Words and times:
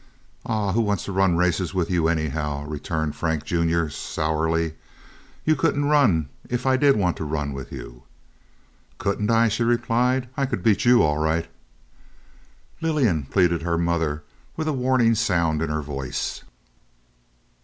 "Aw, 0.47 0.71
who 0.71 0.81
wants 0.81 1.05
to 1.05 1.11
run 1.11 1.37
races 1.37 1.75
with 1.75 1.91
you, 1.91 2.07
anyhow?" 2.07 2.65
returned 2.65 3.15
Frank, 3.15 3.43
junior, 3.45 3.87
sourly. 3.91 4.73
"You 5.45 5.55
couldn't 5.55 5.85
run 5.85 6.27
if 6.49 6.65
I 6.65 6.75
did 6.75 6.95
want 6.95 7.17
to 7.17 7.23
run 7.23 7.53
with 7.53 7.71
you." 7.71 8.01
"Couldn't 8.97 9.29
I?" 9.29 9.47
she 9.47 9.61
replied. 9.63 10.27
"I 10.35 10.47
could 10.47 10.63
beat 10.63 10.85
you, 10.85 11.03
all 11.03 11.19
right." 11.19 11.47
"Lillian!" 12.81 13.27
pleaded 13.29 13.61
her 13.61 13.77
mother, 13.77 14.23
with 14.57 14.67
a 14.67 14.73
warning 14.73 15.13
sound 15.13 15.61
in 15.61 15.69
her 15.69 15.83
voice. 15.83 16.41